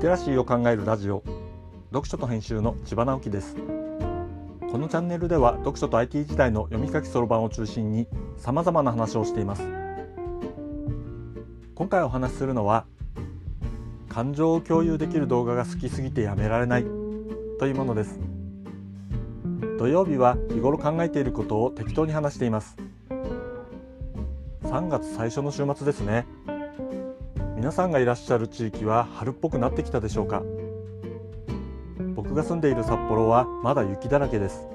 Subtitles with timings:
[0.00, 1.24] テラシーを考えるラジオ。
[1.88, 3.56] 読書と編集の千葉直樹です。
[4.70, 8.06] このチャンネルでは読書と IT 時代の読み書きそろばんを中心に
[8.36, 9.62] 様々な話をしています。
[11.74, 12.86] 今回お話しするのは
[14.08, 16.84] 感情を共有できる動画が好きすぎてやめられない
[17.58, 18.20] というものです。
[19.80, 22.76] 土曜日は日頃考えていることを適当に話しています。
[24.62, 26.24] 3月最初の週末ですね。
[27.58, 30.44] 皆さんがいらっしゃる地域は春っぽくなってきたでしょうか？
[32.14, 34.68] 僕が住んでいる札幌はまだ雪だらけです。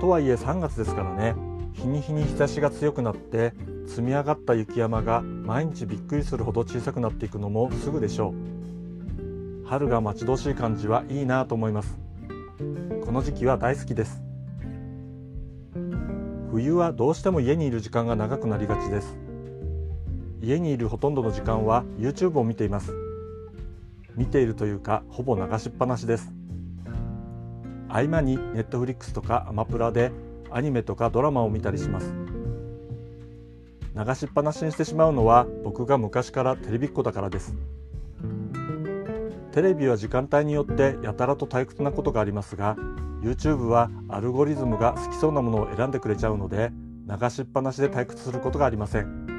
[0.00, 1.34] とはいえ3月ですからね。
[1.74, 3.52] 日に日に日差しが強くなって
[3.86, 9.68] 積み上がった雪山が毎日びっくりするほど小さくなっていくのもすぐでしょう。
[9.68, 11.98] 春が待ち遠しい感じはいいなと思います。
[13.04, 14.22] この時期は大好きです。
[16.52, 19.18] 冬はどうしても家にいる時間が長くなりがちです。
[20.42, 22.92] 家にいるほとんどの時間は YouTube を見ています。
[24.16, 26.32] 見ているというかほぼ流しっぱなしです。
[27.88, 30.12] 合間に Netflix とかアマプラで
[30.50, 32.12] アニメとかドラマを見たりします。
[33.94, 37.54] 流しっぱなしにしてしまうのは僕が昔からテレビっ子だからです。
[39.52, 42.74] テレビは時間帯によってやたらと退屈なことがありますが
[43.22, 46.72] YouTube はアルゴリズムが好きそうなものを選んでくれちゃうので
[47.08, 49.33] 流しっぱなしで退屈することがありません。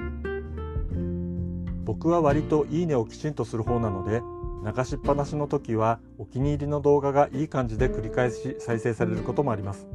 [1.86, 4.22] 僕は割といいねをきちんとする方なので
[4.66, 9.88] 流しっぱなしの時はお気に入りの動画がいい感じで繰り返し再生されることもあります。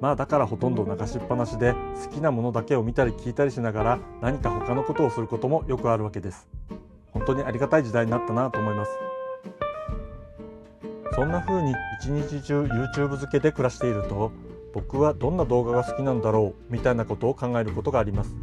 [0.00, 6.48] まあだからほとんど流しっぱなしで好きなものだけを見たり聞いたりしながら何か他のことをすることもよくあるわけです。
[7.10, 8.90] 本当にありがたい時代になったなと思います。
[11.14, 14.32] そんな風に一日中 YouTube 漬けで暮らしていると
[14.72, 18.34] 僕はどんな動画が好きなんだろうみたいなことを考えることがあります。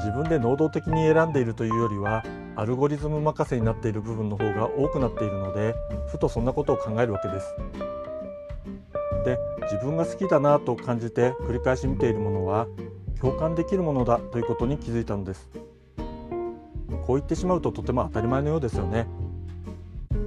[0.00, 2.24] 自分で能動的に選んでいるというよりは
[2.56, 5.74] アルゴリズム任せになっている部分の方が多くなっているので
[6.08, 7.54] ふとそんなことを考えるわけです。
[9.24, 12.66] で自分が好きだなと感じて繰り返し見ているものは
[13.20, 15.50] 共感できるものだということに気づいたのです。
[17.06, 19.06] こう言ってしまうととても当たり前のようですよね。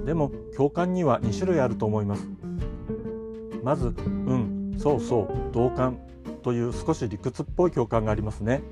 [0.04, 2.28] でも共感には2種類あると思います。
[3.62, 5.98] まず、うん、そうそう、同感
[6.42, 8.62] という少し理屈っぽい共感がありますね。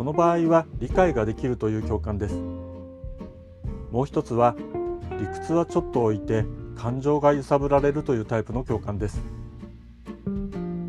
[0.00, 2.34] この場合は理解ができるという共感です。
[3.90, 4.56] もう一つは
[5.20, 9.20] 理屈はちょっと置いて感情が揺さぶられるというタイプの共感です。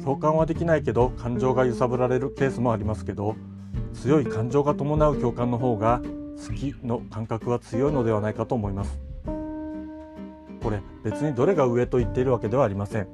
[0.01, 3.35] 共感はできないけど感情が揺さぶられるケースもありますけど
[3.93, 6.01] 強い感情が伴う共感の方が
[6.47, 8.97] 好きの感覚は強いのではないかと思います。
[10.63, 13.09] これ別にどれが上と言っているわけではありません。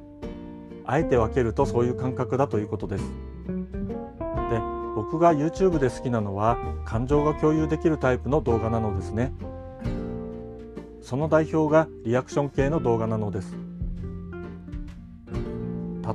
[0.86, 3.27] あえて分けるとそういう感覚だということです。
[5.10, 9.32] 僕が YouTube で好きなのは感情が共有できるタイプの動画なのですね。
[11.02, 13.56] その代表がリアクション系の動画なのです。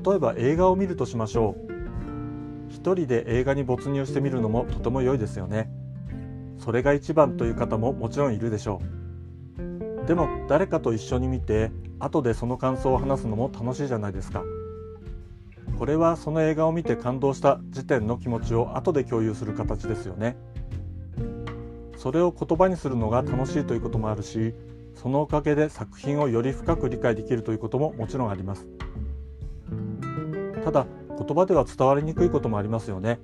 [0.04, 1.72] 例えば映画を見るとしましょう。
[2.69, 5.70] 一人で映画に没入してみるのもとても良いですよね。
[6.58, 8.82] それが一番という方ももちろんいるでしょ
[10.04, 10.06] う。
[10.06, 14.42] でも誰かと一緒に見て後でその感想を話すのも楽しいじゃないですか。
[15.82, 20.37] これはその映画を見て感動した時点の気持ちを後で共有する形ですよね。
[21.97, 24.54] それを言葉にするのが楽しいということもあるし
[24.94, 28.65] そのおかげで作品をより深く理解できるということももちろんあります。
[30.65, 33.19] ただ言葉では伝わりにくいこともありますよね。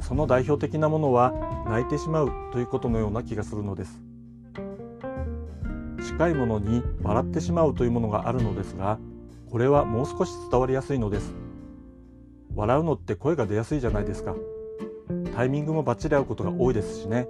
[0.00, 1.34] その代表的なものは
[1.68, 4.00] 泣いてしまうということのような気がするのです。
[6.06, 8.98] 近いものに笑ってしまうというものがあるのですが
[9.54, 11.32] これはもう少し伝わりやすいのです。
[12.56, 14.34] 笑うのって声が出やすいじゃないですか。
[15.36, 17.28] タイミングもバッチリ合うことが多いですしね。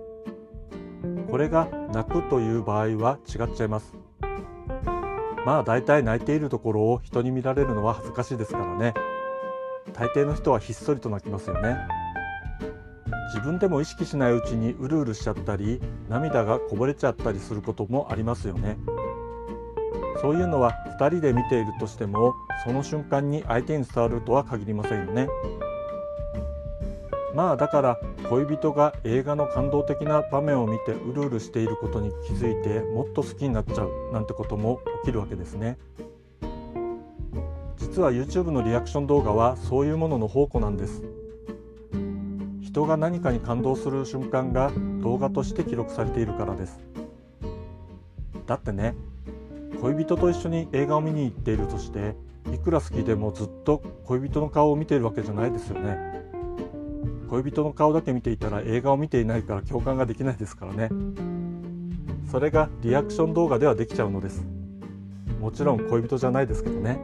[1.30, 3.92] これが泣くという場合は違っちゃいます。
[5.44, 8.94] まあ大体泣いているところを人に見られるのは恥ずかしいですからね。
[9.92, 11.76] 大抵の人はひっそりと泣きますよね。
[13.34, 15.78] 自分でも意識しないうちにうるうるしちゃったり
[16.08, 18.78] 涙がこぼれちゃったりすることもありますよね。
[20.20, 22.34] そういうのは2人で見ているとしても
[22.64, 25.28] その瞬間に相手に伝わるとは限りませんよね。
[27.34, 27.98] まあだから
[28.30, 35.76] 恋人が映画の感動的な場面を見てうるうるしていることに気づいてもっと好きになっちゃうなんてことも起きるわけですね。
[37.76, 41.02] 実は YouTube のリアクション動画はそういうものの宝庫なんです。
[42.62, 46.80] 人が何かに感動する瞬間が動画として記録されているからです。
[48.46, 48.94] だってね
[49.80, 52.14] 恋人と一緒に映画を見に行っているとして
[52.52, 56.14] いくら好きでもずっと恋人の顔を見ているわけじゃないですよね。
[57.28, 60.90] 恋人の顔だけ見ていたら映画を見ていないから共感ができないですからね。
[62.30, 64.44] それがリアクション動画ではできちゃうのです。
[65.40, 67.00] もちろん恋人じゃないですけどね。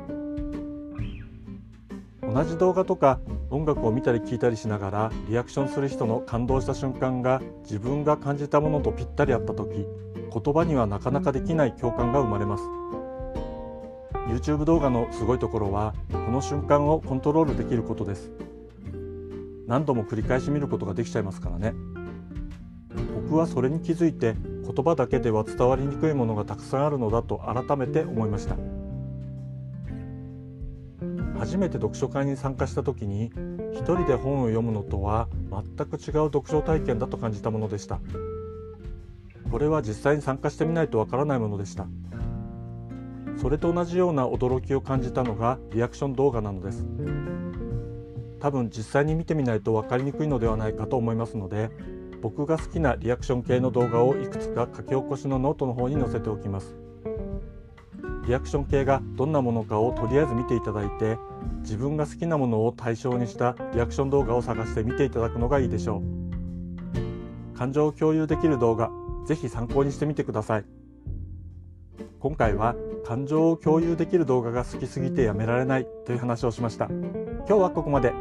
[2.23, 3.19] 同じ動画とか
[3.51, 9.85] 音楽を見たり聞いたりしながらリアクションする人の感動した瞬間が自分が感じたものとぴったり合った時
[10.31, 12.65] 言葉にはなかなかできない共感が生まれます。
[14.29, 18.31] YouTube 動画のすごいところはこの瞬間をコントロールできることです。
[19.67, 21.75] 何度も繰り返し見ることができちゃいますからね。
[23.25, 28.57] 僕はそれに気づいて言葉だけでは伝わりにくいものがたくさんあるのだと改めて思いました。
[31.39, 33.33] 初めて読書会に参加した時に
[33.73, 37.99] 一人で本を読むのとは全く違う読書体験だと感じたものでした。
[39.51, 41.87] これは実際に参加してみないとわからないものでした。
[43.37, 46.87] それと同じような驚きを感じたのがリアクション動画なのです。
[48.39, 51.71] 多分実際に見てみないと分かりにくいのではないかと思いますので
[52.23, 56.75] 僕が好きなリアクション系の動画をいくつか書き起こしのノートの方に載せておきます。
[58.27, 61.19] リアクション系がどんなものかをとりあえず見ていただいて
[61.63, 66.03] 自分が好きなものを対象にしたリアクション動画を探して見ていただくのがいいでしょ
[67.57, 67.59] う。
[67.59, 68.91] 感情を共有できる動画
[69.27, 70.65] ぜひ参考にしてみてください。
[72.19, 72.75] 今回は
[73.05, 76.87] 感情を共有できる動画が好きすぎてやめられないという話をしました。
[76.87, 78.13] 今日はここまで。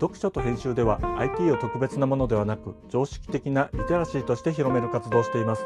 [0.00, 5.64] 読書と編集では IT を特別なものではなく常識的なリテラシーとして広める活動をしています。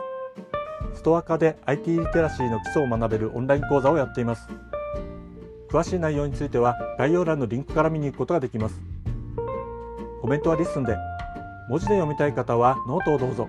[0.92, 4.48] ストアカで IT リテラシーの基礎を学べるオンライン講座をやっています。
[5.70, 8.80] 詳しい内容については概要欄のリンクから見に行くことができます。
[10.20, 10.96] コメントは LISTEN で。
[11.68, 13.48] 文字で読みたい方はノートをどうぞ。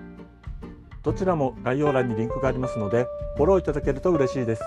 [1.06, 3.06] どちらも概要欄にリンクがありますので
[3.36, 4.62] フォローいただけると嬉しいです。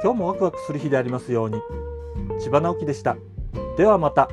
[0.00, 1.60] 今日もワクワクする日でありますように。
[2.38, 3.16] 千葉直樹でした。
[3.76, 4.28] ではまた。